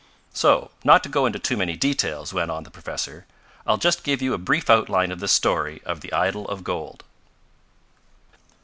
"So, 0.33 0.71
not 0.83 1.03
to 1.03 1.09
go 1.09 1.27
into 1.27 1.37
too 1.37 1.55
many 1.55 1.75
details," 1.75 2.33
went 2.33 2.49
on 2.49 2.63
the 2.63 2.71
professor, 2.71 3.27
"I'll 3.67 3.77
just 3.77 4.03
give 4.03 4.19
you 4.19 4.33
a 4.33 4.39
brief 4.39 4.67
outline 4.67 5.11
of 5.11 5.19
this 5.19 5.31
story 5.31 5.79
of 5.85 6.01
the 6.01 6.11
idol 6.11 6.47
of 6.47 6.63
gold. 6.63 7.03